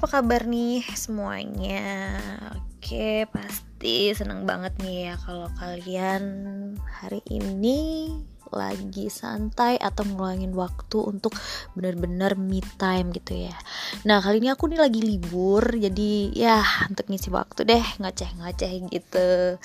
apa 0.00 0.16
kabar 0.16 0.48
nih 0.48 0.80
semuanya? 0.96 2.16
Oke, 2.56 3.28
pasti 3.28 4.16
seneng 4.16 4.48
banget 4.48 4.72
nih 4.80 5.12
ya 5.12 5.14
kalau 5.20 5.44
kalian 5.60 6.24
hari 6.88 7.20
ini 7.28 8.08
lagi 8.48 9.12
santai 9.12 9.76
atau 9.76 10.08
ngeluangin 10.08 10.56
waktu 10.56 11.04
untuk 11.04 11.36
bener-bener 11.76 12.32
me 12.32 12.64
time 12.80 13.12
gitu 13.12 13.44
ya. 13.44 13.52
Nah 14.08 14.24
kali 14.24 14.40
ini 14.40 14.48
aku 14.48 14.72
nih 14.72 14.80
lagi 14.80 15.04
libur, 15.04 15.68
jadi 15.68 16.32
ya 16.32 16.64
untuk 16.88 17.04
ngisi 17.12 17.28
waktu 17.28 17.68
deh 17.68 17.84
ngoceh-ngoceh 18.00 18.72
gitu. 18.88 19.60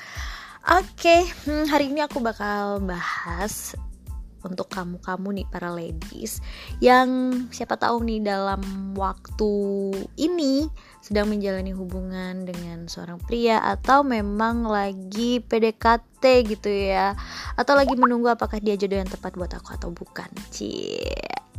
Oke, 0.68 1.16
hmm, 1.48 1.72
hari 1.72 1.96
ini 1.96 2.04
aku 2.04 2.20
bakal 2.20 2.84
bahas 2.84 3.80
untuk 4.46 4.70
kamu-kamu 4.70 5.42
nih 5.42 5.48
para 5.50 5.74
ladies 5.74 6.40
yang 6.78 7.34
siapa 7.50 7.76
tahu 7.82 8.06
nih 8.06 8.22
dalam 8.22 8.62
waktu 8.94 9.52
ini 10.16 10.70
sedang 11.02 11.34
menjalani 11.34 11.74
hubungan 11.74 12.46
dengan 12.46 12.86
seorang 12.86 13.18
pria 13.26 13.62
atau 13.62 14.06
memang 14.06 14.70
lagi 14.70 15.42
PDKT 15.42 16.24
gitu 16.46 16.70
ya 16.70 17.18
atau 17.58 17.74
lagi 17.74 17.98
menunggu 17.98 18.30
apakah 18.30 18.62
dia 18.62 18.78
jodoh 18.78 19.02
yang 19.02 19.10
tepat 19.10 19.34
buat 19.34 19.52
aku 19.54 19.74
atau 19.74 19.90
bukan 19.90 20.30
cie. 20.54 21.10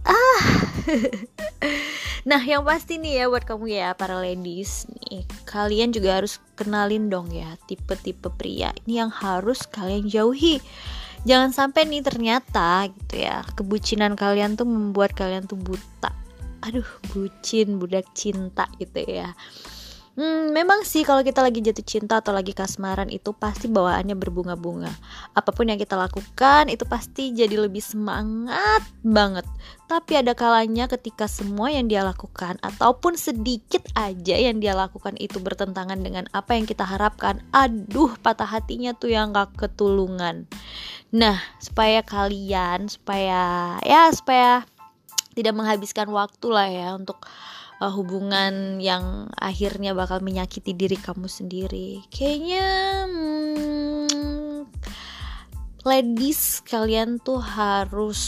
Ah. 0.07 0.43
Nah 2.27 2.43
yang 2.43 2.67
pasti 2.67 2.99
nih 2.99 3.23
ya 3.23 3.25
buat 3.31 3.47
kamu 3.47 3.71
ya 3.71 3.95
para 3.95 4.19
ladies 4.19 4.91
nih 4.99 5.23
kalian 5.47 5.95
juga 5.95 6.19
harus 6.19 6.43
kenalin 6.59 7.07
dong 7.07 7.31
ya 7.31 7.55
tipe-tipe 7.71 8.27
pria 8.35 8.75
ini 8.83 8.99
yang 8.99 9.15
harus 9.15 9.63
kalian 9.71 10.11
jauhi 10.11 10.59
jangan 11.25 11.55
sampai 11.55 11.89
nih 11.89 12.03
ternyata 12.05 12.91
gitu 12.91 13.25
ya 13.25 13.47
kebucinan 13.57 14.19
kalian 14.19 14.59
tuh 14.59 14.69
membuat 14.69 15.17
kalian 15.17 15.49
tuh 15.49 15.57
buta. 15.57 16.13
Aduh 16.67 16.87
bucin 17.15 17.79
budak 17.79 18.11
cinta 18.13 18.67
gitu 18.77 19.01
ya 19.07 19.33
Hmm, 20.17 20.49
memang 20.49 20.81
sih 20.81 21.05
kalau 21.05 21.21
kita 21.21 21.45
lagi 21.45 21.61
jatuh 21.61 21.85
cinta 21.85 22.25
atau 22.25 22.33
lagi 22.33 22.57
kasmaran 22.57 23.13
itu 23.13 23.37
pasti 23.37 23.69
bawaannya 23.69 24.17
berbunga-bunga. 24.17 24.89
Apa 25.37 25.53
pun 25.53 25.69
yang 25.69 25.77
kita 25.77 25.93
lakukan 25.93 26.73
itu 26.73 26.89
pasti 26.89 27.37
jadi 27.37 27.53
lebih 27.61 27.85
semangat 27.85 28.81
banget. 29.05 29.45
Tapi 29.85 30.17
ada 30.17 30.33
kalanya 30.33 30.89
ketika 30.89 31.29
semua 31.29 31.69
yang 31.69 31.93
dia 31.93 32.01
lakukan 32.01 32.57
ataupun 32.65 33.21
sedikit 33.21 33.85
aja 33.93 34.41
yang 34.41 34.57
dia 34.57 34.73
lakukan 34.73 35.21
itu 35.21 35.37
bertentangan 35.37 36.01
dengan 36.01 36.25
apa 36.33 36.57
yang 36.57 36.65
kita 36.65 36.89
harapkan. 36.89 37.45
Aduh, 37.53 38.17
patah 38.25 38.49
hatinya 38.49 38.97
tuh 38.97 39.13
yang 39.13 39.37
gak 39.37 39.53
ketulungan. 39.61 40.49
Nah, 41.13 41.45
supaya 41.61 42.01
kalian 42.01 42.89
supaya 42.89 43.77
ya 43.85 44.09
supaya 44.17 44.65
tidak 45.37 45.53
menghabiskan 45.53 46.09
waktu 46.09 46.49
lah 46.49 46.69
ya 46.73 46.89
untuk 46.97 47.21
uh, 47.81 47.93
hubungan 47.93 48.81
yang 48.81 49.29
akhirnya 49.37 49.93
bakal 49.93 50.21
menyakiti 50.25 50.73
diri 50.73 50.97
kamu 50.97 51.29
sendiri. 51.29 52.05
Kayaknya 52.09 52.67
hmm, 53.09 54.71
ladies 55.87 56.65
kalian 56.65 57.23
tuh 57.23 57.41
harus 57.41 58.21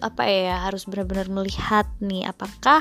apa 0.00 0.24
ya 0.24 0.56
harus 0.64 0.88
benar-benar 0.88 1.28
melihat 1.28 1.84
nih 2.00 2.24
apakah 2.24 2.80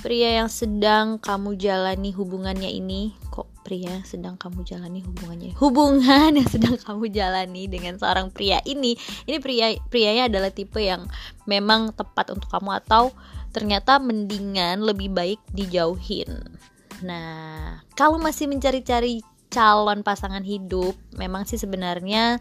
pria 0.00 0.42
yang 0.44 0.50
sedang 0.50 1.20
kamu 1.20 1.56
jalani 1.56 2.10
hubungannya 2.12 2.68
ini 2.68 3.12
kok 3.28 3.48
pria 3.62 4.00
yang 4.00 4.06
sedang 4.08 4.34
kamu 4.40 4.64
jalani 4.66 5.00
hubungannya 5.04 5.52
hubungan 5.60 6.30
yang 6.40 6.48
sedang 6.48 6.76
kamu 6.80 7.12
jalani 7.12 7.68
dengan 7.70 7.96
seorang 7.96 8.32
pria 8.32 8.58
ini 8.64 8.98
ini 9.28 9.36
pria 9.38 9.76
prianya 9.92 10.26
adalah 10.32 10.50
tipe 10.50 10.80
yang 10.80 11.06
memang 11.46 11.94
tepat 11.94 12.34
untuk 12.34 12.50
kamu 12.50 12.82
atau 12.82 13.14
ternyata 13.52 14.00
mendingan 14.00 14.80
lebih 14.80 15.12
baik 15.12 15.40
dijauhin. 15.52 16.56
Nah, 17.04 17.82
kalau 17.94 18.16
masih 18.16 18.48
mencari-cari 18.48 19.20
calon 19.52 20.00
pasangan 20.00 20.42
hidup, 20.42 20.96
memang 21.12 21.44
sih 21.44 21.60
sebenarnya 21.60 22.40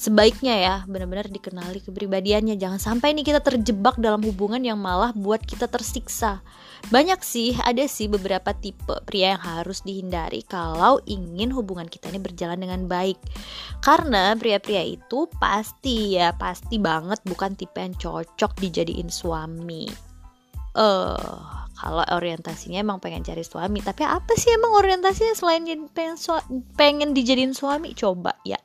sebaiknya 0.00 0.54
ya 0.56 0.74
benar-benar 0.88 1.28
dikenali 1.28 1.84
kepribadiannya. 1.84 2.56
Jangan 2.56 2.80
sampai 2.80 3.12
nih 3.12 3.28
kita 3.28 3.44
terjebak 3.44 4.00
dalam 4.00 4.24
hubungan 4.24 4.64
yang 4.64 4.80
malah 4.80 5.12
buat 5.12 5.44
kita 5.44 5.68
tersiksa. 5.68 6.40
Banyak 6.88 7.20
sih 7.20 7.52
ada 7.60 7.84
sih 7.84 8.08
beberapa 8.08 8.56
tipe 8.56 9.04
pria 9.04 9.36
yang 9.36 9.42
harus 9.44 9.84
dihindari 9.84 10.40
kalau 10.48 10.96
ingin 11.04 11.52
hubungan 11.52 11.84
kita 11.84 12.08
ini 12.08 12.16
berjalan 12.16 12.56
dengan 12.56 12.88
baik. 12.88 13.20
Karena 13.84 14.32
pria-pria 14.32 14.80
itu 14.80 15.28
pasti 15.36 16.16
ya 16.16 16.32
pasti 16.32 16.80
banget 16.80 17.20
bukan 17.28 17.52
tipe 17.52 17.76
yang 17.76 17.92
cocok 17.92 18.56
dijadiin 18.56 19.12
suami 19.12 20.09
uh, 20.74 21.60
kalau 21.80 22.04
orientasinya 22.04 22.84
emang 22.84 23.00
pengen 23.00 23.24
cari 23.24 23.40
suami. 23.40 23.80
Tapi 23.80 24.04
apa 24.04 24.36
sih 24.36 24.52
emang 24.52 24.76
orientasinya 24.76 25.32
selain 25.32 25.64
pengen 25.96 26.20
pengen 26.76 27.16
dijadiin 27.16 27.56
suami? 27.56 27.96
Coba 27.96 28.36
ya. 28.44 28.60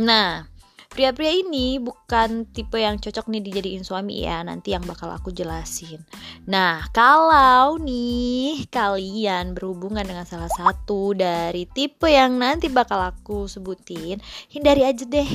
Nah 0.00 0.48
pria-pria 0.90 1.30
ini 1.30 1.78
bukan 1.78 2.50
tipe 2.50 2.80
yang 2.80 2.98
cocok 2.98 3.28
nih 3.28 3.44
dijadiin 3.44 3.84
suami 3.84 4.24
ya. 4.24 4.40
Nanti 4.40 4.72
yang 4.72 4.88
bakal 4.88 5.12
aku 5.12 5.28
jelasin. 5.36 6.00
Nah 6.48 6.88
kalau 6.96 7.76
nih 7.76 8.64
kalian 8.72 9.52
berhubungan 9.52 10.08
dengan 10.08 10.24
salah 10.24 10.48
satu 10.48 11.12
dari 11.12 11.68
tipe 11.68 12.08
yang 12.08 12.40
nanti 12.40 12.72
bakal 12.72 13.04
aku 13.04 13.52
sebutin 13.52 14.16
hindari 14.48 14.88
aja 14.88 15.04
deh. 15.04 15.28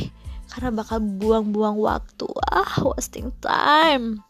Karena 0.50 0.74
bakal 0.74 1.06
buang-buang 1.06 1.78
waktu. 1.78 2.26
Ah 2.50 2.82
wasting 2.82 3.30
time 3.46 4.26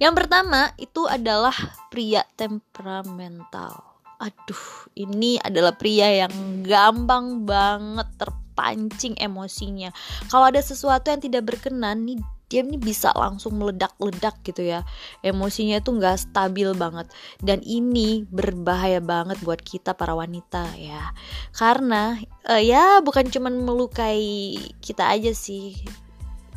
yang 0.00 0.16
pertama 0.16 0.72
itu 0.80 1.04
adalah 1.04 1.54
pria 1.92 2.24
temperamental. 2.34 3.84
Aduh, 4.20 4.90
ini 4.96 5.36
adalah 5.40 5.76
pria 5.76 6.24
yang 6.26 6.64
gampang 6.64 7.44
banget 7.44 8.08
terpancing 8.16 9.16
emosinya. 9.20 9.92
Kalau 10.32 10.48
ada 10.48 10.60
sesuatu 10.60 11.08
yang 11.12 11.20
tidak 11.20 11.52
berkenan 11.52 12.04
nih 12.04 12.20
dia 12.50 12.66
ini 12.66 12.82
bisa 12.82 13.14
langsung 13.14 13.62
meledak-ledak 13.62 14.42
gitu 14.42 14.66
ya 14.66 14.82
emosinya 15.22 15.78
itu 15.78 15.94
nggak 15.94 16.18
stabil 16.18 16.74
banget 16.74 17.06
dan 17.38 17.62
ini 17.62 18.26
berbahaya 18.26 18.98
banget 18.98 19.38
buat 19.46 19.62
kita 19.62 19.94
para 19.94 20.18
wanita 20.18 20.66
ya 20.74 21.14
karena 21.54 22.18
uh, 22.50 22.58
ya 22.58 22.98
bukan 23.06 23.30
cuman 23.30 23.54
melukai 23.54 24.58
kita 24.82 25.06
aja 25.06 25.30
sih 25.30 25.78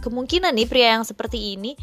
kemungkinan 0.01 0.57
nih 0.57 0.65
pria 0.65 0.97
yang 0.97 1.05
seperti 1.05 1.53
ini 1.53 1.77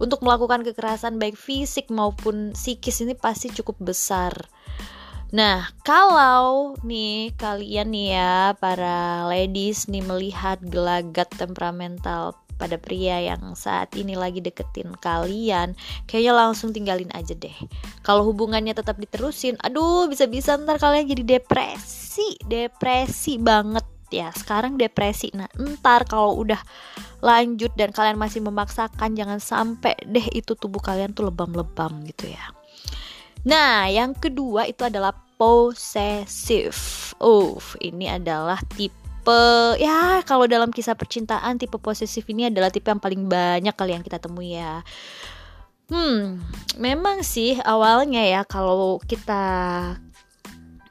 untuk 0.00 0.24
melakukan 0.24 0.64
kekerasan 0.64 1.20
baik 1.20 1.36
fisik 1.36 1.92
maupun 1.92 2.56
psikis 2.56 3.04
ini 3.04 3.12
pasti 3.14 3.52
cukup 3.52 3.78
besar. 3.92 4.32
Nah, 5.30 5.70
kalau 5.86 6.74
nih 6.82 7.30
kalian 7.38 7.94
nih 7.94 8.18
ya 8.18 8.34
para 8.58 9.30
ladies 9.30 9.86
nih 9.86 10.02
melihat 10.02 10.58
gelagat 10.58 11.30
temperamental 11.38 12.34
pada 12.58 12.76
pria 12.76 13.16
yang 13.22 13.56
saat 13.56 13.94
ini 13.96 14.18
lagi 14.18 14.42
deketin 14.42 14.92
kalian, 15.00 15.72
kayaknya 16.04 16.32
langsung 16.36 16.74
tinggalin 16.74 17.08
aja 17.16 17.32
deh. 17.32 17.54
Kalau 18.04 18.26
hubungannya 18.26 18.76
tetap 18.76 19.00
diterusin, 19.00 19.56
aduh 19.64 20.10
bisa-bisa 20.10 20.60
ntar 20.60 20.76
kalian 20.76 21.08
jadi 21.08 21.40
depresi, 21.40 22.36
depresi 22.44 23.40
banget 23.40 23.99
ya. 24.10 24.28
Sekarang 24.34 24.76
depresi. 24.76 25.30
Nah, 25.32 25.48
ntar 25.56 26.04
kalau 26.04 26.36
udah 26.38 26.60
lanjut 27.24 27.72
dan 27.78 27.94
kalian 27.94 28.18
masih 28.18 28.44
memaksakan 28.44 29.14
jangan 29.14 29.38
sampai 29.38 29.94
deh 30.08 30.26
itu 30.32 30.56
tubuh 30.56 30.80
kalian 30.80 31.14
tuh 31.14 31.28
lebam-lebam 31.30 32.02
gitu 32.08 32.30
ya. 32.32 32.44
Nah, 33.46 33.88
yang 33.88 34.12
kedua 34.12 34.68
itu 34.68 34.84
adalah 34.84 35.16
posesif. 35.40 36.76
Uh, 37.16 37.56
ini 37.80 38.08
adalah 38.08 38.60
tipe 38.76 39.00
ya 39.80 40.20
kalau 40.24 40.44
dalam 40.44 40.72
kisah 40.72 40.96
percintaan 40.96 41.56
tipe 41.56 41.76
posesif 41.76 42.24
ini 42.28 42.48
adalah 42.52 42.68
tipe 42.68 42.88
yang 42.88 43.00
paling 43.00 43.28
banyak 43.28 43.72
kali 43.72 43.96
yang 43.96 44.04
kita 44.04 44.20
temui 44.20 44.56
ya. 44.60 44.84
Hmm, 45.90 46.38
memang 46.78 47.26
sih 47.26 47.58
awalnya 47.66 48.22
ya 48.22 48.46
kalau 48.46 49.02
kita 49.02 49.42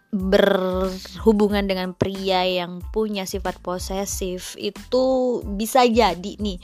berhubungan 0.10 1.70
dengan 1.70 1.94
pria 1.94 2.42
yang 2.42 2.82
punya 2.90 3.30
sifat 3.30 3.62
posesif 3.62 4.58
itu 4.58 5.06
bisa 5.46 5.86
jadi 5.86 6.34
nih 6.42 6.58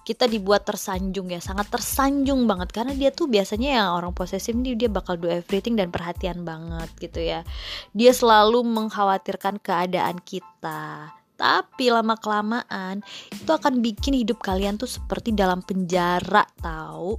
kita 0.00 0.26
dibuat 0.26 0.64
tersanjung 0.64 1.30
ya 1.30 1.38
sangat 1.38 1.70
tersanjung 1.70 2.48
banget. 2.48 2.72
Karena 2.74 2.92
dia 2.96 3.12
tuh 3.12 3.28
biasanya 3.28 3.78
yang 3.80 3.88
orang 3.94 4.12
posesif 4.16 4.56
nih 4.56 4.74
dia 4.74 4.90
bakal 4.90 5.14
do 5.20 5.28
everything 5.28 5.76
dan 5.76 5.92
perhatian 5.92 6.42
banget 6.42 6.88
gitu 6.98 7.20
ya. 7.20 7.46
Dia 7.94 8.10
selalu 8.10 8.64
mengkhawatirkan 8.64 9.60
keadaan 9.60 10.18
kita. 10.24 11.14
Tapi 11.40 11.88
lama 11.88 12.20
kelamaan 12.20 13.00
itu 13.32 13.48
akan 13.48 13.80
bikin 13.80 14.12
hidup 14.12 14.44
kalian 14.44 14.76
tuh 14.76 14.90
seperti 14.90 15.32
dalam 15.32 15.64
penjara 15.64 16.44
tahu 16.60 17.16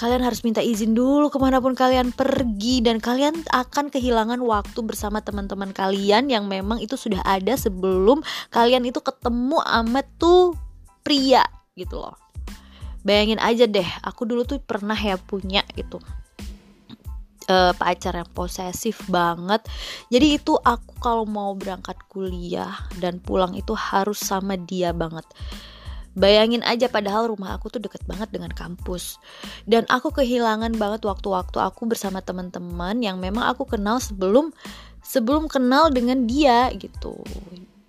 kalian 0.00 0.24
harus 0.24 0.40
minta 0.40 0.64
izin 0.64 0.96
dulu 0.96 1.28
ke 1.28 1.36
mana 1.36 1.60
pun 1.60 1.76
kalian 1.76 2.08
pergi 2.16 2.80
dan 2.80 2.96
kalian 3.04 3.36
akan 3.52 3.92
kehilangan 3.92 4.40
waktu 4.40 4.80
bersama 4.80 5.20
teman-teman 5.20 5.76
kalian 5.76 6.32
yang 6.32 6.48
memang 6.48 6.80
itu 6.80 6.96
sudah 6.96 7.20
ada 7.28 7.52
sebelum 7.60 8.24
kalian 8.48 8.88
itu 8.88 9.04
ketemu 9.04 9.60
sama 9.60 10.00
tuh 10.16 10.56
pria 11.04 11.44
gitu 11.76 12.00
loh 12.00 12.16
bayangin 13.04 13.36
aja 13.44 13.68
deh 13.68 13.86
aku 14.00 14.24
dulu 14.24 14.48
tuh 14.48 14.56
pernah 14.64 14.96
ya 14.96 15.20
punya 15.20 15.60
itu 15.76 16.00
uh, 17.50 17.72
pacar 17.74 18.14
yang 18.14 18.30
posesif 18.30 19.02
banget. 19.10 19.66
Jadi 20.08 20.38
itu 20.38 20.54
aku 20.54 21.02
kalau 21.02 21.26
mau 21.26 21.52
berangkat 21.58 21.98
kuliah 22.06 22.86
dan 23.02 23.18
pulang 23.18 23.58
itu 23.58 23.74
harus 23.74 24.22
sama 24.22 24.54
dia 24.54 24.94
banget. 24.94 25.26
Bayangin 26.18 26.66
aja 26.66 26.90
padahal 26.90 27.30
rumah 27.30 27.54
aku 27.54 27.70
tuh 27.70 27.78
deket 27.78 28.02
banget 28.02 28.34
dengan 28.34 28.50
kampus 28.50 29.22
Dan 29.62 29.86
aku 29.86 30.10
kehilangan 30.10 30.74
banget 30.74 31.06
waktu-waktu 31.06 31.58
aku 31.62 31.86
bersama 31.86 32.18
teman-teman 32.18 32.98
yang 32.98 33.22
memang 33.22 33.46
aku 33.46 33.66
kenal 33.66 34.02
sebelum 34.02 34.50
sebelum 35.00 35.46
kenal 35.46 35.88
dengan 35.88 36.26
dia 36.26 36.68
gitu 36.76 37.22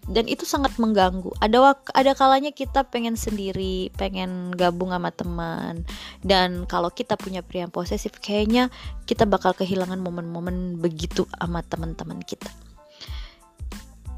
dan 0.10 0.26
itu 0.28 0.44
sangat 0.44 0.76
mengganggu. 0.76 1.32
Ada 1.40 1.78
ada 1.94 2.12
kalanya 2.18 2.52
kita 2.52 2.84
pengen 2.90 3.14
sendiri, 3.14 3.94
pengen 3.96 4.52
gabung 4.52 4.92
sama 4.92 5.14
teman. 5.14 5.88
Dan 6.26 6.66
kalau 6.66 6.90
kita 6.92 7.16
punya 7.16 7.40
pria 7.46 7.64
yang 7.64 7.74
posesif, 7.74 8.20
kayaknya 8.20 8.74
kita 9.08 9.24
bakal 9.24 9.56
kehilangan 9.56 10.02
momen-momen 10.04 10.82
begitu 10.82 11.30
sama 11.38 11.62
teman-teman 11.64 12.20
kita. 12.26 12.52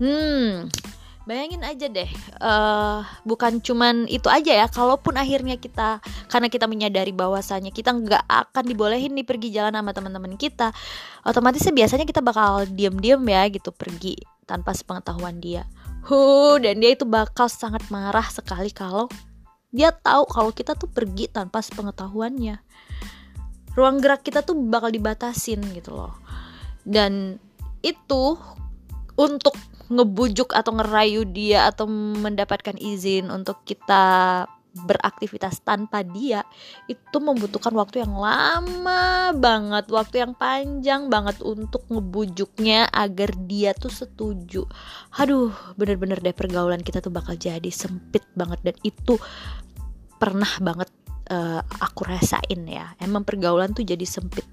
Hmm, 0.01 0.73
bayangin 1.23 1.63
aja 1.63 1.87
deh, 1.87 2.09
uh, 2.43 2.99
bukan 3.23 3.63
cuman 3.63 4.07
itu 4.11 4.27
aja 4.27 4.63
ya. 4.63 4.67
Kalaupun 4.67 5.15
akhirnya 5.15 5.55
kita, 5.55 6.03
karena 6.27 6.47
kita 6.51 6.67
menyadari 6.67 7.15
bahwasanya 7.15 7.71
kita 7.71 7.95
nggak 7.95 8.23
akan 8.27 8.63
dibolehin 8.67 9.15
nih 9.15 9.23
pergi 9.23 9.49
jalan 9.55 9.75
sama 9.75 9.95
teman-teman 9.95 10.35
kita, 10.35 10.75
otomatisnya 11.23 11.71
biasanya 11.71 12.03
kita 12.03 12.19
bakal 12.19 12.67
diam-diam 12.67 13.23
ya 13.23 13.47
gitu 13.47 13.71
pergi 13.71 14.19
tanpa 14.43 14.75
sepengetahuan 14.75 15.39
dia. 15.39 15.63
Huh, 16.03 16.59
dan 16.59 16.83
dia 16.83 16.91
itu 16.91 17.07
bakal 17.07 17.47
sangat 17.47 17.87
marah 17.87 18.27
sekali 18.27 18.67
kalau 18.75 19.07
dia 19.71 19.89
tahu 19.89 20.27
kalau 20.27 20.51
kita 20.51 20.75
tuh 20.75 20.91
pergi 20.91 21.31
tanpa 21.31 21.63
sepengetahuannya. 21.63 22.59
Ruang 23.73 23.97
gerak 24.03 24.21
kita 24.21 24.45
tuh 24.45 24.53
bakal 24.69 24.93
dibatasin 24.93 25.63
gitu 25.73 25.97
loh. 25.97 26.13
Dan 26.83 27.41
itu 27.81 28.37
untuk 29.17 29.57
ngebujuk 29.91 30.55
atau 30.55 30.71
ngerayu 30.75 31.27
dia 31.27 31.67
atau 31.67 31.87
mendapatkan 31.91 32.75
izin 32.79 33.27
untuk 33.27 33.63
kita 33.67 34.45
beraktivitas 34.73 35.61
tanpa 35.61 36.01
dia 36.01 36.41
itu 36.89 37.17
membutuhkan 37.21 37.77
waktu 37.77 38.01
yang 38.01 38.17
lama 38.17 39.29
banget, 39.37 39.85
waktu 39.93 40.25
yang 40.25 40.33
panjang 40.33 41.13
banget 41.13 41.37
untuk 41.45 41.85
ngebujuknya 41.93 42.89
agar 42.89 43.37
dia 43.45 43.77
tuh 43.77 43.93
setuju. 43.93 44.65
Aduh, 45.21 45.53
bener-bener 45.77 46.17
deh 46.19 46.33
pergaulan 46.33 46.81
kita 46.81 47.05
tuh 47.05 47.13
bakal 47.13 47.37
jadi 47.37 47.69
sempit 47.69 48.25
banget 48.33 48.65
dan 48.65 48.75
itu 48.81 49.21
pernah 50.17 50.49
banget 50.57 50.89
uh, 51.29 51.61
aku 51.79 52.07
rasain 52.07 52.65
ya. 52.67 52.95
Emang 52.99 53.23
pergaulan 53.23 53.71
tuh 53.71 53.85
jadi 53.85 54.03
sempit. 54.03 54.43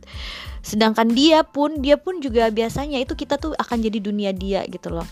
Sedangkan 0.61 1.11
dia 1.11 1.43
pun, 1.43 1.81
dia 1.81 1.97
pun 1.97 2.21
juga 2.21 2.53
biasanya 2.53 3.01
itu 3.01 3.17
kita 3.17 3.41
tuh 3.41 3.57
akan 3.57 3.79
jadi 3.81 3.99
dunia 3.99 4.31
dia 4.37 4.63
gitu 4.69 4.93
loh. 4.93 5.07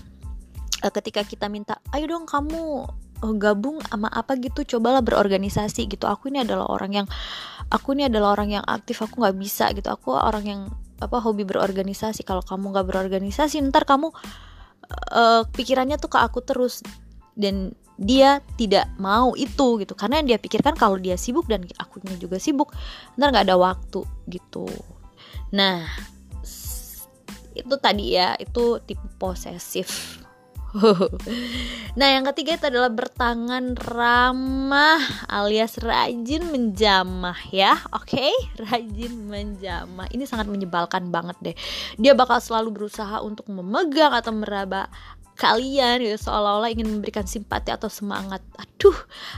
Uh, 0.85 0.93
ketika 0.93 1.25
kita 1.25 1.51
minta, 1.51 1.81
ayo 1.97 2.07
dong 2.07 2.29
kamu 2.29 2.87
oh, 3.23 3.35
gabung 3.35 3.83
sama 3.83 4.07
apa 4.11 4.39
gitu 4.39 4.63
cobalah 4.77 5.03
berorganisasi 5.03 5.91
gitu 5.91 6.07
aku 6.07 6.31
ini 6.31 6.47
adalah 6.47 6.71
orang 6.71 7.03
yang 7.03 7.07
aku 7.71 7.95
ini 7.99 8.07
adalah 8.07 8.39
orang 8.39 8.61
yang 8.61 8.65
aktif 8.65 9.03
aku 9.03 9.19
nggak 9.19 9.37
bisa 9.39 9.71
gitu 9.75 9.91
aku 9.91 10.15
orang 10.15 10.45
yang 10.47 10.61
apa 10.99 11.19
hobi 11.23 11.47
berorganisasi 11.47 12.27
kalau 12.27 12.43
kamu 12.43 12.75
nggak 12.75 12.87
berorganisasi 12.91 13.63
ntar 13.71 13.87
kamu 13.87 14.11
uh, 15.15 15.43
pikirannya 15.55 15.99
tuh 15.99 16.11
ke 16.11 16.19
aku 16.19 16.43
terus 16.43 16.83
dan 17.39 17.73
dia 17.99 18.39
tidak 18.55 18.87
mau 18.99 19.35
itu 19.35 19.83
gitu 19.83 19.95
karena 19.99 20.23
yang 20.23 20.35
dia 20.35 20.39
pikirkan 20.39 20.79
kalau 20.79 20.95
dia 20.99 21.19
sibuk 21.19 21.51
dan 21.51 21.67
akunya 21.83 22.15
juga 22.15 22.39
sibuk 22.39 22.71
ntar 23.19 23.35
nggak 23.35 23.47
ada 23.51 23.59
waktu 23.59 24.07
gitu 24.31 24.71
nah 25.51 25.83
itu 27.59 27.75
tadi 27.83 28.15
ya 28.15 28.39
itu 28.39 28.79
tipe 28.87 29.03
posesif 29.19 30.23
nah, 31.99 32.09
yang 32.13 32.29
ketiga 32.29 32.61
itu 32.61 32.67
adalah 32.69 32.93
bertangan 32.93 33.73
ramah 33.73 35.01
alias 35.25 35.81
rajin 35.81 36.45
menjamah 36.53 37.41
ya. 37.49 37.81
Oke, 37.97 38.21
okay? 38.21 38.33
rajin 38.69 39.17
menjamah. 39.33 40.13
Ini 40.13 40.29
sangat 40.29 40.53
menyebalkan 40.53 41.09
banget 41.09 41.37
deh. 41.41 41.57
Dia 41.97 42.13
bakal 42.13 42.45
selalu 42.45 42.85
berusaha 42.85 43.25
untuk 43.25 43.49
memegang 43.49 44.13
atau 44.13 44.33
meraba 44.37 44.93
kalian 45.39 46.03
ya 46.03 46.19
seolah-olah 46.19 46.75
ingin 46.75 46.91
memberikan 46.91 47.23
simpati 47.23 47.71
atau 47.71 47.87
semangat. 47.87 48.43
Aduh, 48.59 48.95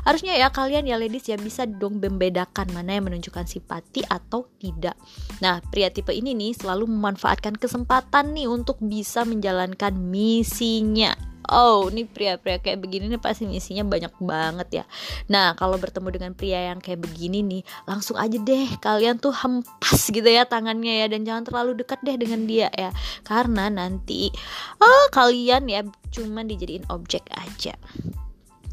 harusnya 0.09 0.33
ya 0.33 0.49
kalian 0.49 0.89
ya 0.89 0.97
ladies 0.97 1.29
ya 1.29 1.37
bisa 1.37 1.69
dong 1.69 2.01
membedakan 2.01 2.73
mana 2.73 2.97
yang 2.97 3.05
menunjukkan 3.13 3.45
simpati 3.45 4.01
atau 4.09 4.49
tidak. 4.57 4.97
Nah, 5.45 5.61
pria 5.69 5.93
tipe 5.93 6.11
ini 6.17 6.33
nih 6.33 6.57
selalu 6.57 6.89
memanfaatkan 6.89 7.61
kesempatan 7.61 8.33
nih 8.33 8.49
untuk 8.49 8.81
bisa 8.81 9.29
menjalankan 9.29 9.93
misinya 9.93 11.30
oh 11.51 11.91
ini 11.91 12.07
pria-pria 12.07 12.63
kayak 12.63 12.79
begini 12.79 13.11
nih 13.11 13.19
pasti 13.19 13.45
misinya 13.45 13.83
banyak 13.83 14.15
banget 14.23 14.69
ya. 14.83 14.85
Nah 15.27 15.59
kalau 15.59 15.77
bertemu 15.77 16.09
dengan 16.15 16.33
pria 16.39 16.71
yang 16.73 16.79
kayak 16.79 17.03
begini 17.03 17.43
nih 17.43 17.63
langsung 17.85 18.15
aja 18.17 18.39
deh 18.39 18.69
kalian 18.79 19.19
tuh 19.19 19.35
hempas 19.35 20.09
gitu 20.15 20.25
ya 20.25 20.47
tangannya 20.47 21.05
ya 21.05 21.07
dan 21.11 21.27
jangan 21.27 21.45
terlalu 21.45 21.83
dekat 21.83 21.99
deh 22.07 22.17
dengan 22.17 22.47
dia 22.47 22.71
ya. 22.71 22.95
Karena 23.27 23.67
nanti 23.69 24.31
oh 24.79 25.07
kalian 25.11 25.67
ya 25.67 25.83
cuman 26.15 26.47
dijadiin 26.47 26.87
objek 26.89 27.27
aja. 27.35 27.75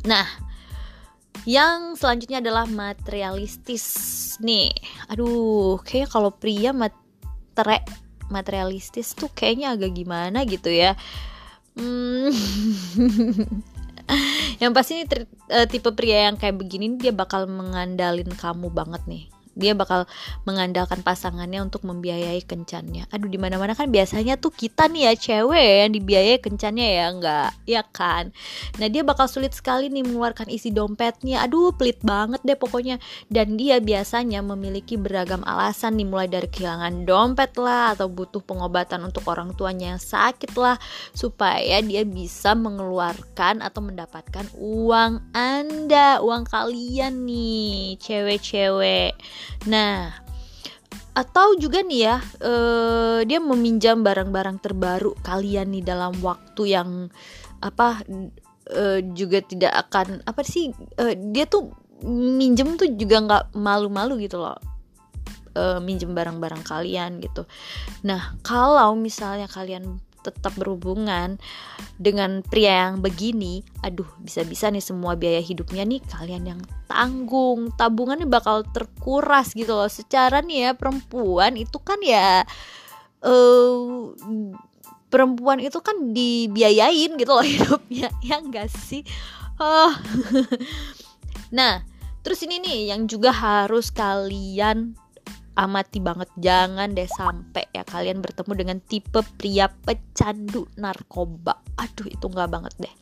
Nah 0.05 0.25
yang 1.49 1.97
selanjutnya 1.97 2.39
adalah 2.39 2.69
materialistis 2.69 3.85
nih. 4.39 4.69
Aduh 5.09 5.81
kayak 5.81 6.13
kalau 6.13 6.29
pria 6.29 6.75
materialistis 8.29 9.15
tuh 9.17 9.31
kayaknya 9.33 9.73
agak 9.73 9.95
gimana 9.97 10.45
gitu 10.45 10.69
ya 10.69 10.93
Hmm. 11.77 12.33
yang 14.61 14.73
pasti 14.73 15.03
ini 15.03 15.05
uh, 15.53 15.67
tipe 15.69 15.93
pria 15.93 16.31
yang 16.31 16.37
kayak 16.39 16.57
begini 16.57 16.97
dia 16.97 17.13
bakal 17.13 17.45
mengandalin 17.45 18.31
kamu 18.33 18.73
banget 18.73 19.03
nih 19.05 19.23
dia 19.57 19.73
bakal 19.73 20.05
mengandalkan 20.45 21.01
pasangannya 21.01 21.65
untuk 21.65 21.83
membiayai 21.83 22.45
kencannya. 22.45 23.09
Aduh 23.09 23.27
di 23.27 23.41
mana-mana 23.41 23.73
kan 23.73 23.89
biasanya 23.89 24.37
tuh 24.37 24.53
kita 24.53 24.87
nih 24.87 25.09
ya 25.09 25.13
cewek 25.17 25.71
yang 25.83 25.91
dibiayai 25.97 26.37
kencannya 26.39 26.87
ya 26.87 27.05
enggak, 27.09 27.49
ya 27.65 27.81
kan. 27.83 28.29
Nah, 28.77 28.87
dia 28.87 29.01
bakal 29.01 29.25
sulit 29.25 29.57
sekali 29.57 29.89
nih 29.89 30.05
mengeluarkan 30.05 30.47
isi 30.53 30.69
dompetnya. 30.69 31.41
Aduh, 31.43 31.73
pelit 31.73 31.99
banget 32.05 32.39
deh 32.45 32.53
pokoknya. 32.53 33.01
Dan 33.27 33.57
dia 33.57 33.81
biasanya 33.81 34.45
memiliki 34.45 34.95
beragam 34.95 35.41
alasan 35.43 35.97
nih 35.97 36.07
mulai 36.07 36.29
dari 36.29 36.45
kehilangan 36.47 37.03
dompet 37.09 37.57
lah 37.57 37.97
atau 37.97 38.07
butuh 38.07 38.45
pengobatan 38.45 39.01
untuk 39.03 39.25
orang 39.27 39.57
tuanya 39.57 39.97
yang 39.97 40.01
sakit 40.01 40.53
lah 40.53 40.77
supaya 41.11 41.81
dia 41.81 42.05
bisa 42.05 42.53
mengeluarkan 42.53 43.65
atau 43.65 43.81
mendapatkan 43.81 44.45
uang 44.53 45.33
Anda, 45.33 46.21
uang 46.21 46.45
kalian 46.45 47.25
nih, 47.25 47.97
cewek-cewek. 47.97 49.17
Nah, 49.67 50.13
atau 51.17 51.57
juga 51.57 51.81
nih 51.81 52.01
ya, 52.05 52.17
uh, 52.45 53.19
dia 53.25 53.41
meminjam 53.41 54.05
barang-barang 54.05 54.61
terbaru 54.61 55.17
kalian 55.25 55.73
nih 55.73 55.83
dalam 55.83 56.13
waktu 56.21 56.77
yang 56.77 57.09
apa 57.57 58.05
uh, 58.69 58.99
juga 59.17 59.41
tidak 59.41 59.73
akan 59.89 60.21
apa 60.29 60.45
sih 60.45 60.69
uh, 61.01 61.13
dia 61.33 61.49
tuh 61.49 61.73
minjem 62.05 62.77
tuh 62.77 62.93
juga 62.93 63.17
nggak 63.17 63.43
malu-malu 63.57 64.21
gitu 64.21 64.37
loh 64.37 64.61
uh, 65.57 65.79
minjem 65.81 66.13
barang-barang 66.13 66.61
kalian 66.61 67.17
gitu. 67.17 67.49
Nah, 68.05 68.37
kalau 68.45 68.93
misalnya 68.93 69.49
kalian 69.49 69.97
tetap 70.27 70.53
berhubungan 70.59 71.39
dengan 71.95 72.43
pria 72.43 72.91
yang 72.91 72.99
begini, 72.99 73.63
aduh 73.79 74.07
bisa-bisa 74.19 74.67
nih 74.67 74.83
semua 74.83 75.15
biaya 75.15 75.39
hidupnya 75.39 75.87
nih 75.87 76.03
kalian 76.03 76.43
yang 76.55 76.61
tanggung, 76.91 77.71
tabungannya 77.79 78.27
bakal 78.27 78.67
terkuras 78.67 79.55
gitu 79.55 79.71
loh. 79.71 79.87
Secara 79.87 80.43
nih 80.43 80.69
ya 80.69 80.71
perempuan 80.75 81.55
itu 81.55 81.79
kan 81.79 81.97
ya 82.03 82.43
uh, 83.23 84.13
perempuan 85.07 85.63
itu 85.63 85.79
kan 85.79 86.11
dibiayain 86.11 87.15
gitu 87.15 87.31
loh 87.31 87.47
hidupnya, 87.55 88.11
ya 88.19 88.43
enggak 88.43 88.67
sih? 88.67 89.07
Oh. 89.57 89.95
nah, 91.57 91.81
terus 92.21 92.43
ini 92.45 92.59
nih 92.61 92.93
yang 92.93 93.09
juga 93.09 93.33
harus 93.33 93.89
kalian 93.89 94.93
amati 95.57 95.97
banget. 95.97 96.29
Jangan 96.37 96.93
deh 96.93 97.09
sampai 97.09 97.65
ya 97.73 97.81
kalian 97.81 98.21
bertemu 98.21 98.51
dengan 98.53 98.77
tipe 98.85 99.25
pria 99.35 99.67
pecandu 99.67 100.69
narkoba. 100.77 101.57
Aduh 101.81 102.07
itu 102.07 102.25
nggak 102.29 102.49
banget 102.53 102.73
deh. 102.77 102.95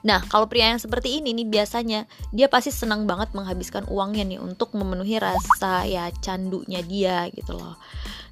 Nah, 0.00 0.24
kalau 0.32 0.48
pria 0.48 0.72
yang 0.72 0.80
seperti 0.80 1.20
ini 1.20 1.36
nih 1.36 1.48
biasanya 1.48 2.08
dia 2.32 2.48
pasti 2.48 2.72
senang 2.72 3.04
banget 3.04 3.36
menghabiskan 3.36 3.84
uangnya 3.84 4.24
nih 4.24 4.40
untuk 4.40 4.72
memenuhi 4.72 5.20
rasa 5.20 5.84
ya 5.84 6.08
candunya 6.24 6.80
dia 6.80 7.28
gitu 7.28 7.52
loh. 7.56 7.76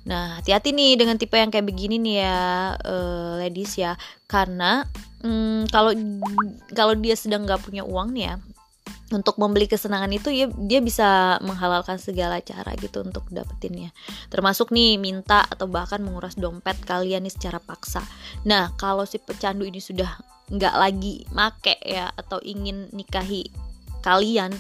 Nah, 0.09 0.41
hati-hati 0.41 0.73
nih 0.73 0.97
dengan 0.97 1.21
tipe 1.21 1.37
yang 1.37 1.53
kayak 1.53 1.69
begini 1.69 2.01
nih 2.01 2.25
ya, 2.25 2.41
uh, 2.81 3.37
ladies 3.37 3.77
ya, 3.77 4.01
karena 4.25 4.89
hmm, 5.21 5.69
kalau 5.69 5.93
kalau 6.73 6.97
dia 6.97 7.13
sedang 7.13 7.45
nggak 7.45 7.61
punya 7.61 7.85
uang 7.85 8.17
nih 8.17 8.33
ya, 8.33 8.35
untuk 9.09 9.41
membeli 9.41 9.65
kesenangan 9.65 10.13
itu 10.13 10.29
ya 10.29 10.47
dia 10.53 10.85
bisa 10.85 11.41
menghalalkan 11.41 11.97
segala 11.97 12.45
cara 12.45 12.77
gitu 12.77 13.01
untuk 13.01 13.25
dapetinnya. 13.33 13.93
Termasuk 14.29 14.69
nih 14.69 15.01
minta 15.01 15.49
atau 15.49 15.65
bahkan 15.65 16.01
menguras 16.05 16.37
dompet 16.37 16.77
kalian 16.85 17.25
nih 17.25 17.33
secara 17.33 17.57
paksa. 17.61 18.05
Nah 18.45 18.73
kalau 18.77 19.09
si 19.09 19.17
pecandu 19.17 19.65
ini 19.65 19.81
sudah 19.81 20.21
nggak 20.49 20.75
lagi 20.77 21.25
make 21.33 21.81
ya 21.85 22.09
atau 22.17 22.41
ingin 22.41 22.89
nikahi 22.93 23.49
kalian 24.01 24.57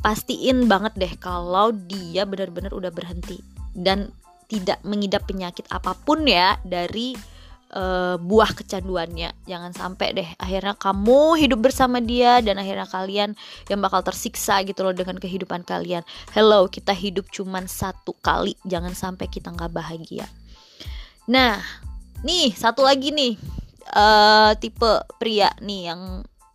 pastiin 0.00 0.68
banget 0.68 0.96
deh 0.96 1.12
kalau 1.20 1.72
dia 1.72 2.28
benar-benar 2.28 2.76
udah 2.76 2.92
berhenti. 2.92 3.40
Dan 3.72 4.12
tidak 4.48 4.80
mengidap 4.80 5.28
penyakit 5.28 5.68
apa 5.68 5.92
pun 5.92 6.24
ya 6.24 6.56
dari 6.64 7.12
uh, 7.72 8.16
buah 8.20 8.50
kecanduannya. 8.56 9.34
Jangan 9.44 9.72
sampai 9.76 10.08
deh 10.16 10.28
akhirnya 10.40 10.74
kamu 10.76 11.36
hidup 11.40 11.60
bersama 11.64 12.00
dia 12.00 12.40
dan 12.40 12.56
akhirnya 12.60 12.88
kalian 12.88 13.30
yang 13.68 13.80
bakal 13.80 14.00
tersiksa 14.04 14.62
gitu 14.64 14.84
loh 14.84 14.94
dengan 14.96 15.16
kehidupan 15.20 15.64
kalian. 15.64 16.04
Hello, 16.32 16.68
kita 16.68 16.92
hidup 16.96 17.28
cuman 17.32 17.68
satu 17.68 18.16
kali, 18.20 18.56
jangan 18.64 18.92
sampai 18.96 19.26
kita 19.28 19.52
nggak 19.52 19.72
bahagia. 19.72 20.24
Nah, 21.28 21.60
nih 22.24 22.56
satu 22.56 22.84
lagi 22.84 23.12
nih 23.12 23.36
uh, 23.92 24.56
tipe 24.56 24.90
pria 25.20 25.52
nih 25.60 25.92
yang 25.92 26.00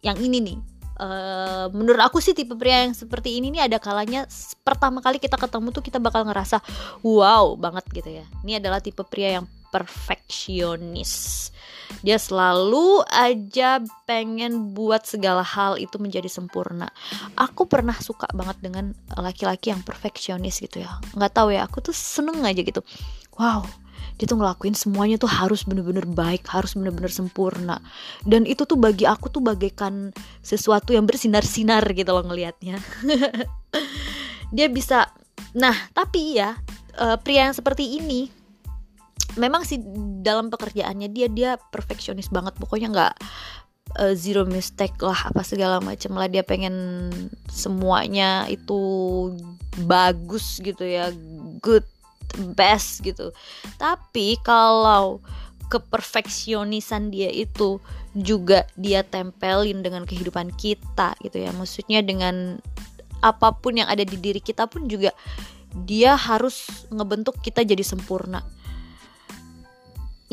yang 0.02 0.18
ini 0.20 0.40
nih 0.42 0.60
Uh, 0.94 1.74
menurut 1.74 2.06
aku 2.06 2.22
sih 2.22 2.38
tipe 2.38 2.54
pria 2.54 2.86
yang 2.86 2.94
seperti 2.94 3.42
ini 3.42 3.50
nih 3.50 3.66
ada 3.66 3.82
kalanya 3.82 4.30
pertama 4.62 5.02
kali 5.02 5.18
kita 5.18 5.42
ketemu 5.42 5.74
tuh 5.74 5.82
kita 5.82 5.98
bakal 5.98 6.22
ngerasa 6.22 6.62
wow 7.02 7.58
banget 7.58 7.82
gitu 7.98 8.22
ya. 8.22 8.26
Ini 8.46 8.62
adalah 8.62 8.78
tipe 8.78 9.02
pria 9.02 9.42
yang 9.42 9.50
perfeksionis. 9.74 11.50
Dia 12.06 12.22
selalu 12.22 13.02
aja 13.10 13.82
pengen 14.06 14.78
buat 14.78 15.10
segala 15.10 15.42
hal 15.42 15.82
itu 15.82 15.98
menjadi 15.98 16.30
sempurna. 16.30 16.94
Aku 17.34 17.66
pernah 17.66 17.98
suka 17.98 18.30
banget 18.38 18.62
dengan 18.62 18.94
laki-laki 19.18 19.74
yang 19.74 19.82
perfeksionis 19.82 20.62
gitu 20.62 20.86
ya. 20.86 21.02
Nggak 21.18 21.34
tahu 21.34 21.50
ya, 21.50 21.66
aku 21.66 21.82
tuh 21.82 21.96
seneng 21.96 22.46
aja 22.46 22.62
gitu. 22.62 22.86
Wow, 23.34 23.66
dia 24.18 24.30
tuh 24.30 24.38
ngelakuin 24.38 24.78
semuanya 24.78 25.18
tuh 25.18 25.30
harus 25.30 25.66
bener-bener 25.66 26.06
baik, 26.06 26.46
harus 26.54 26.78
bener-bener 26.78 27.10
sempurna. 27.10 27.82
Dan 28.22 28.46
itu 28.46 28.66
tuh 28.70 28.78
bagi 28.78 29.10
aku 29.10 29.34
tuh 29.34 29.42
bagaikan 29.42 30.14
sesuatu 30.46 30.94
yang 30.94 31.10
bersinar-sinar 31.10 31.82
gitu 31.98 32.14
loh 32.14 32.26
ngelihatnya. 32.26 32.78
dia 34.56 34.70
bisa, 34.70 35.10
nah 35.58 35.74
tapi 35.98 36.38
ya 36.38 36.58
pria 37.26 37.50
yang 37.50 37.58
seperti 37.58 37.98
ini 37.98 38.43
memang 39.36 39.66
sih 39.66 39.82
dalam 40.24 40.50
pekerjaannya 40.54 41.10
dia 41.12 41.28
dia 41.30 41.52
perfeksionis 41.72 42.30
banget. 42.30 42.56
Pokoknya 42.58 42.88
nggak 42.94 43.14
uh, 44.00 44.14
zero 44.16 44.48
mistake 44.48 44.98
lah 45.02 45.30
apa 45.30 45.42
segala 45.46 45.80
macam 45.84 46.16
lah. 46.18 46.30
Dia 46.30 46.46
pengen 46.46 47.10
semuanya 47.50 48.46
itu 48.48 48.80
bagus 49.86 50.62
gitu 50.62 50.86
ya 50.86 51.10
good 51.60 51.86
best 52.58 53.02
gitu. 53.02 53.34
Tapi 53.78 54.38
kalau 54.42 55.22
keperfeksionisan 55.70 57.10
dia 57.10 57.34
itu 57.34 57.82
juga 58.14 58.70
dia 58.78 59.02
tempelin 59.02 59.82
dengan 59.82 60.06
kehidupan 60.06 60.54
kita 60.54 61.18
gitu 61.22 61.42
ya. 61.42 61.50
Maksudnya 61.54 62.06
dengan 62.06 62.62
apa 63.24 63.56
pun 63.56 63.80
yang 63.80 63.88
ada 63.88 64.04
di 64.04 64.20
diri 64.20 64.44
kita 64.44 64.68
pun 64.68 64.86
juga 64.92 65.16
dia 65.74 66.14
harus 66.14 66.86
ngebentuk 66.94 67.40
kita 67.42 67.66
jadi 67.66 67.82
sempurna 67.82 68.44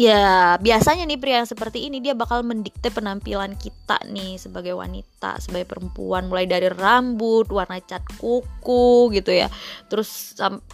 ya 0.00 0.57
biasanya 0.57 1.04
nih 1.04 1.21
pria 1.21 1.45
yang 1.45 1.50
seperti 1.50 1.92
ini 1.92 2.00
dia 2.00 2.16
bakal 2.16 2.40
mendikte 2.40 2.88
penampilan 2.88 3.52
kita 3.61 4.00
nih 4.09 4.40
sebagai 4.40 4.73
wanita 4.73 5.37
sebagai 5.45 5.69
perempuan. 5.69 6.33
Mulai 6.33 6.49
dari 6.49 6.73
rambut 6.73 7.52
warna 7.52 7.76
cat 7.85 8.00
kuku 8.16 9.12
gitu 9.12 9.28
ya. 9.28 9.52
Terus 9.92 10.40
sam 10.40 10.64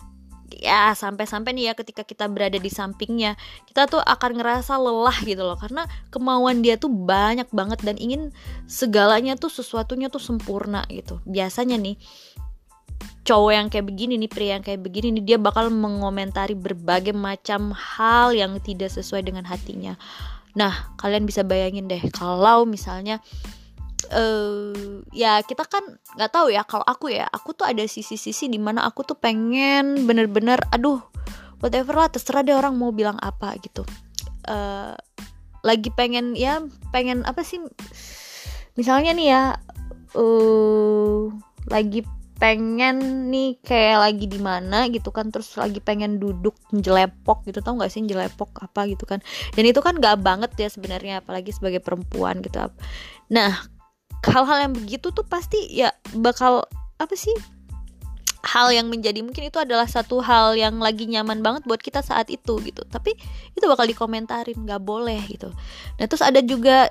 ya 0.47 0.95
sampai-sampai 0.95 1.53
nih 1.53 1.65
ya 1.69 1.75
ketika 1.75 2.07
kita 2.07 2.31
berada 2.31 2.57
di 2.57 2.71
sampingnya 2.71 3.35
kita 3.67 3.91
tuh 3.91 3.99
akan 3.99 4.39
ngerasa 4.39 4.79
lelah 4.79 5.19
gitu 5.27 5.43
loh. 5.43 5.59
Karena 5.59 5.91
kemauan 6.15 6.63
dia 6.63 6.79
tuh 6.79 6.95
banyak 6.95 7.51
banget 7.51 7.83
dan 7.83 7.99
ingin 7.99 8.31
segalanya 8.71 9.35
tuh 9.35 9.51
sesuatunya 9.51 10.07
tuh 10.07 10.23
sempurna 10.23 10.87
gitu. 10.87 11.19
Biasanya 11.27 11.75
nih 11.83 11.99
cowok 13.27 13.53
yang 13.53 13.67
kayak 13.67 13.87
begini 13.91 14.15
nih 14.23 14.31
pria 14.31 14.51
yang 14.57 14.63
kayak 14.63 14.81
begini 14.87 15.19
nih 15.19 15.35
dia 15.35 15.39
bakal 15.43 15.67
mengomentari 15.69 16.55
berbagai 16.55 17.11
macam 17.11 17.75
hal 17.75 18.31
yang 18.31 18.55
tidak 18.63 18.95
sesuai 18.95 19.27
dengan 19.27 19.43
hatinya. 19.51 19.99
Nah 20.55 20.95
kalian 20.95 21.27
bisa 21.27 21.43
bayangin 21.43 21.91
deh 21.91 22.01
kalau 22.15 22.63
misalnya 22.63 23.19
uh, 24.15 25.03
ya 25.11 25.43
kita 25.43 25.67
kan 25.67 25.99
nggak 26.15 26.31
tahu 26.31 26.55
ya 26.55 26.63
kalau 26.63 26.87
aku 26.87 27.11
ya 27.11 27.27
aku 27.27 27.51
tuh 27.53 27.67
ada 27.67 27.83
sisi-sisi 27.83 28.47
di 28.47 28.63
mana 28.63 28.87
aku 28.87 29.03
tuh 29.03 29.19
pengen 29.19 30.07
bener-bener 30.07 30.63
aduh 30.71 31.03
whatever 31.59 31.99
lah 31.99 32.07
terserah 32.07 32.47
deh 32.47 32.55
orang 32.55 32.79
mau 32.79 32.95
bilang 32.95 33.19
apa 33.19 33.59
gitu. 33.59 33.83
Uh, 34.47 34.95
lagi 35.67 35.91
pengen 35.91 36.39
ya 36.39 36.63
pengen 36.95 37.27
apa 37.27 37.43
sih? 37.43 37.59
Misalnya 38.79 39.11
nih 39.19 39.27
ya 39.35 39.43
uh, 40.15 41.27
lagi 41.67 42.07
pengen 42.37 43.29
nih 43.33 43.57
kayak 43.65 43.97
lagi 43.97 44.29
di 44.29 44.37
mana 44.37 44.93
gitu 44.93 45.09
kan 45.09 45.33
terus 45.33 45.57
lagi 45.57 45.81
pengen 45.81 46.21
duduk 46.21 46.53
jelepok 46.69 47.49
gitu 47.49 47.65
tau 47.65 47.81
gak 47.81 47.89
sih 47.89 48.05
jelepok 48.05 48.53
apa 48.61 48.85
gitu 48.93 49.09
kan. 49.09 49.25
Dan 49.57 49.65
itu 49.65 49.81
kan 49.81 49.97
gak 49.97 50.21
banget 50.21 50.53
ya 50.61 50.69
sebenarnya 50.69 51.25
apalagi 51.25 51.51
sebagai 51.53 51.81
perempuan 51.81 52.45
gitu. 52.45 52.69
Nah 53.33 53.65
hal-hal 54.27 54.69
yang 54.69 54.73
begitu 54.77 55.09
tuh 55.15 55.25
pasti 55.25 55.65
ya 55.73 55.95
bakal 56.19 56.67
apa 57.01 57.15
sih 57.17 57.33
hal 58.47 58.71
yang 58.71 58.87
menjadi 58.87 59.27
mungkin 59.27 59.51
itu 59.51 59.59
adalah 59.59 59.91
satu 59.91 60.23
hal 60.23 60.55
yang 60.55 60.79
lagi 60.79 61.11
nyaman 61.11 61.43
banget 61.43 61.67
buat 61.67 61.83
kita 61.83 62.05
saat 62.05 62.31
itu 62.31 62.61
gitu. 62.63 62.85
Tapi 62.87 63.17
itu 63.57 63.65
bakal 63.67 63.89
dikomentarin 63.91 64.61
nggak 64.63 64.83
boleh 64.85 65.19
gitu. 65.27 65.51
Nah 65.99 66.05
terus 66.07 66.23
ada 66.23 66.39
juga 66.45 66.87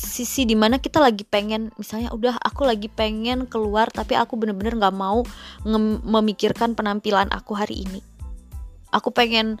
sisi 0.00 0.48
di 0.48 0.56
mana 0.56 0.80
kita 0.80 0.96
lagi 0.96 1.28
pengen 1.28 1.68
misalnya 1.76 2.08
udah 2.16 2.40
aku 2.40 2.64
lagi 2.64 2.88
pengen 2.88 3.44
keluar 3.44 3.92
tapi 3.92 4.16
aku 4.16 4.40
bener-bener 4.40 4.80
nggak 4.80 4.96
mau 4.96 5.20
memikirkan 6.08 6.72
penampilan 6.72 7.28
aku 7.28 7.52
hari 7.52 7.84
ini. 7.84 8.00
Aku 8.90 9.12
pengen 9.12 9.60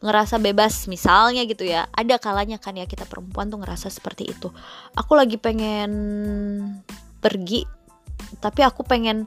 ngerasa 0.00 0.40
bebas 0.40 0.86
misalnya 0.86 1.42
gitu 1.44 1.66
ya. 1.66 1.90
Ada 1.92 2.22
kalanya 2.22 2.56
kan 2.56 2.78
ya 2.78 2.86
kita 2.86 3.04
perempuan 3.04 3.50
tuh 3.50 3.60
ngerasa 3.60 3.90
seperti 3.90 4.30
itu. 4.30 4.48
Aku 4.94 5.18
lagi 5.18 5.36
pengen 5.36 5.90
pergi 7.20 7.66
tapi 8.38 8.62
aku 8.62 8.86
pengen 8.86 9.26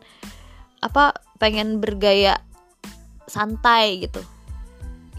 apa 0.80 1.14
pengen 1.38 1.84
bergaya 1.84 2.40
santai 3.28 4.04
gitu 4.04 4.22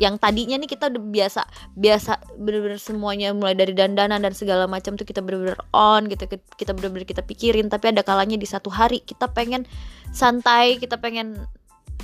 yang 0.01 0.19
tadinya 0.19 0.59
nih 0.59 0.67
kita 0.67 0.91
udah 0.91 1.03
biasa 1.03 1.43
biasa 1.79 2.19
bener-bener 2.39 2.81
semuanya 2.83 3.31
mulai 3.31 3.55
dari 3.55 3.73
dandanan 3.73 4.23
dan 4.23 4.35
segala 4.35 4.67
macam 4.67 4.99
tuh 4.99 5.07
kita 5.07 5.23
bener-bener 5.23 5.59
on 5.71 6.11
gitu 6.11 6.27
kita 6.59 6.75
bener-bener 6.75 7.07
kita 7.07 7.23
pikirin 7.23 7.71
tapi 7.71 7.95
ada 7.95 8.03
kalanya 8.03 8.35
di 8.35 8.47
satu 8.47 8.71
hari 8.71 9.03
kita 9.07 9.31
pengen 9.31 9.67
santai 10.11 10.83
kita 10.83 10.99
pengen 10.99 11.47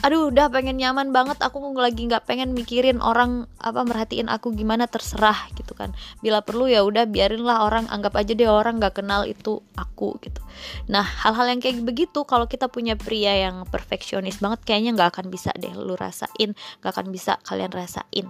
aduh 0.01 0.33
udah 0.33 0.49
pengen 0.49 0.81
nyaman 0.81 1.13
banget 1.13 1.37
aku 1.45 1.61
lagi 1.77 2.09
nggak 2.09 2.25
pengen 2.25 2.57
mikirin 2.57 3.05
orang 3.05 3.45
apa 3.61 3.85
merhatiin 3.85 4.33
aku 4.33 4.57
gimana 4.57 4.89
terserah 4.89 5.53
gitu 5.59 5.77
kan. 5.77 5.93
Bila 6.25 6.41
perlu 6.41 6.71
ya 6.71 6.81
udah 6.81 7.05
biarinlah 7.05 7.69
orang 7.69 7.85
anggap 7.93 8.17
aja 8.17 8.33
deh 8.33 8.49
orang 8.49 8.81
nggak 8.81 9.03
kenal 9.03 9.29
itu 9.29 9.61
aku 9.77 10.17
gitu. 10.25 10.41
Nah 10.89 11.05
hal-hal 11.05 11.53
yang 11.53 11.61
kayak 11.61 11.85
begitu 11.85 12.25
kalau 12.25 12.49
kita 12.49 12.73
punya 12.73 12.97
pria 12.97 13.37
yang 13.45 13.69
perfeksionis 13.69 14.41
banget 14.41 14.65
kayaknya 14.65 14.97
nggak 14.97 15.11
akan 15.21 15.27
bisa 15.29 15.53
deh 15.61 15.73
lu 15.77 15.93
rasain 16.01 16.57
nggak 16.81 16.93
akan 16.97 17.07
bisa 17.13 17.37
kalian 17.45 17.73
rasain 17.73 18.27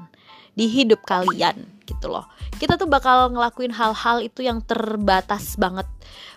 di 0.61 0.69
hidup 0.69 1.01
kalian 1.09 1.65
gitu 1.89 2.13
loh. 2.13 2.29
Kita 2.61 2.77
tuh 2.77 2.85
bakal 2.85 3.33
ngelakuin 3.33 3.73
hal-hal 3.73 4.21
itu 4.21 4.45
yang 4.45 4.61
terbatas 4.61 5.57
banget. 5.57 5.89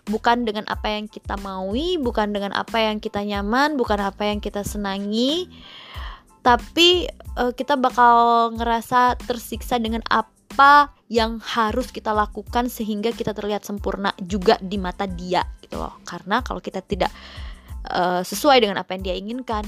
Bukan 0.08 0.48
dengan 0.48 0.64
apa 0.72 0.88
yang 0.96 1.12
kita 1.12 1.36
maui 1.44 2.00
bukan 2.00 2.32
dengan 2.32 2.56
apa 2.56 2.80
yang 2.80 3.04
kita 3.04 3.20
nyaman 3.20 3.76
bukan 3.76 4.00
apa 4.00 4.32
yang 4.32 4.40
kita 4.40 4.64
senangi. 4.64 5.52
Tapi 6.40 7.12
uh, 7.36 7.52
kita 7.52 7.76
bakal 7.76 8.48
ngerasa 8.56 9.20
tersiksa 9.20 9.76
dengan 9.76 10.00
apa 10.08 10.96
yang 11.12 11.44
harus 11.44 11.92
kita 11.92 12.16
lakukan 12.16 12.72
sehingga 12.72 13.12
kita 13.12 13.36
terlihat 13.36 13.68
sempurna 13.68 14.16
juga 14.24 14.56
di 14.64 14.80
mata 14.80 15.04
dia 15.04 15.44
gitu 15.60 15.76
loh. 15.76 16.00
Karena 16.08 16.40
kalau 16.40 16.64
kita 16.64 16.80
tidak 16.80 17.12
uh, 17.92 18.24
sesuai 18.24 18.64
dengan 18.64 18.80
apa 18.80 18.96
yang 18.96 19.04
dia 19.04 19.16
inginkan 19.20 19.68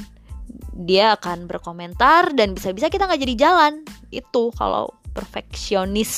dia 0.75 1.16
akan 1.16 1.48
berkomentar 1.48 2.36
dan 2.36 2.54
bisa-bisa 2.54 2.92
kita 2.92 3.08
nggak 3.08 3.22
jadi 3.24 3.36
jalan 3.36 3.74
itu 4.12 4.52
kalau 4.56 4.92
perfeksionis 5.16 6.14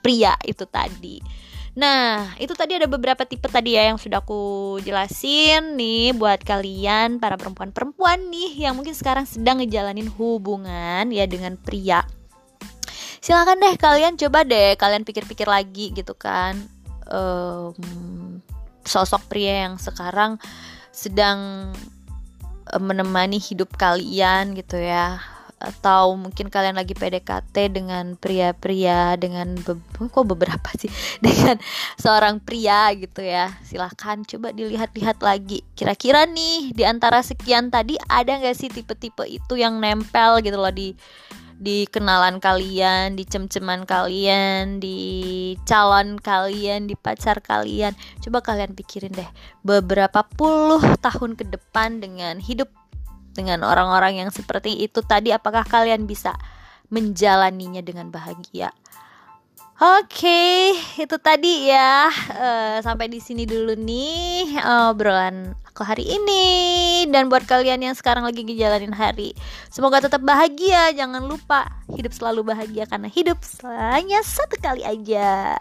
pria 0.00 0.36
itu 0.44 0.64
tadi 0.68 1.20
Nah, 1.74 2.38
itu 2.38 2.54
tadi 2.54 2.78
ada 2.78 2.86
beberapa 2.86 3.26
tipe 3.26 3.50
tadi 3.50 3.74
ya 3.74 3.90
yang 3.90 3.98
sudah 3.98 4.22
aku 4.22 4.78
jelasin 4.86 5.74
nih 5.74 6.14
buat 6.14 6.38
kalian 6.46 7.18
para 7.18 7.34
perempuan-perempuan 7.34 8.30
nih 8.30 8.62
yang 8.62 8.78
mungkin 8.78 8.94
sekarang 8.94 9.26
sedang 9.26 9.58
ngejalanin 9.58 10.06
hubungan 10.14 11.10
ya 11.10 11.26
dengan 11.26 11.58
pria. 11.58 12.06
Silahkan 13.18 13.58
deh 13.58 13.74
kalian 13.74 14.14
coba 14.14 14.46
deh 14.46 14.78
kalian 14.78 15.02
pikir-pikir 15.02 15.50
lagi 15.50 15.90
gitu 15.90 16.14
kan. 16.14 16.62
Um, 17.10 18.38
sosok 18.86 19.26
pria 19.26 19.66
yang 19.66 19.74
sekarang 19.74 20.38
sedang 20.94 21.74
menemani 22.80 23.36
hidup 23.40 23.76
kalian 23.76 24.56
gitu 24.56 24.80
ya. 24.80 25.20
Atau 25.64 26.20
mungkin 26.20 26.52
kalian 26.52 26.76
lagi 26.76 26.92
PDKT 26.92 27.72
dengan 27.72 28.20
pria-pria 28.20 29.16
dengan 29.16 29.56
be 29.56 29.80
kok 29.96 30.26
beberapa 30.28 30.68
sih? 30.76 30.92
Dengan 31.24 31.56
seorang 31.96 32.36
pria 32.42 32.92
gitu 32.92 33.24
ya. 33.24 33.48
Silahkan 33.64 34.20
coba 34.28 34.52
dilihat-lihat 34.52 35.24
lagi. 35.24 35.64
Kira-kira 35.72 36.28
nih 36.28 36.76
di 36.76 36.84
antara 36.84 37.24
sekian 37.24 37.72
tadi 37.72 37.96
ada 38.12 38.36
nggak 38.36 38.56
sih 38.56 38.68
tipe-tipe 38.68 39.24
itu 39.24 39.56
yang 39.56 39.80
nempel 39.80 40.44
gitu 40.44 40.60
loh 40.60 40.74
di 40.74 40.92
di 41.58 41.86
kenalan 41.88 42.42
kalian, 42.42 43.14
di 43.14 43.24
cem-ceman 43.24 43.86
kalian, 43.86 44.82
di 44.82 44.98
calon 45.64 46.18
kalian, 46.18 46.90
di 46.90 46.98
pacar 46.98 47.38
kalian. 47.40 47.94
Coba 48.20 48.42
kalian 48.42 48.74
pikirin 48.74 49.14
deh, 49.14 49.30
beberapa 49.62 50.26
puluh 50.34 50.82
tahun 50.98 51.38
ke 51.38 51.48
depan 51.50 52.02
dengan 52.02 52.42
hidup 52.42 52.68
dengan 53.34 53.66
orang-orang 53.66 54.22
yang 54.22 54.30
seperti 54.30 54.86
itu 54.86 55.02
tadi 55.02 55.34
apakah 55.34 55.66
kalian 55.66 56.06
bisa 56.06 56.38
menjalaninya 56.90 57.82
dengan 57.82 58.10
bahagia? 58.14 58.70
Oke, 59.74 60.06
okay, 60.06 61.02
itu 61.02 61.18
tadi 61.18 61.66
ya. 61.66 62.06
Uh, 62.30 62.78
sampai 62.78 63.10
di 63.10 63.18
sini 63.18 63.42
dulu 63.42 63.74
nih 63.74 64.54
obrolan 64.86 65.50
aku 65.66 65.82
hari 65.82 66.06
ini. 66.14 66.46
Dan 67.10 67.26
buat 67.26 67.42
kalian 67.42 67.82
yang 67.82 67.98
sekarang 67.98 68.22
lagi 68.22 68.46
ngejalanin 68.46 68.94
hari, 68.94 69.34
semoga 69.74 69.98
tetap 69.98 70.22
bahagia. 70.22 70.94
Jangan 70.94 71.26
lupa 71.26 71.66
hidup 71.90 72.14
selalu 72.14 72.54
bahagia 72.54 72.86
karena 72.86 73.10
hidup 73.10 73.42
hanya 73.66 74.22
satu 74.22 74.54
kali 74.62 74.86
aja. 74.86 75.58